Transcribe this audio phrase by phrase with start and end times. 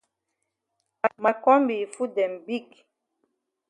[1.21, 2.67] Ma kombi yi foot dem big.